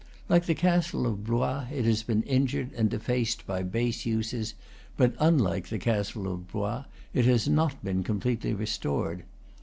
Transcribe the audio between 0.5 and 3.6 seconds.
castle of Blois it has been injured and defaced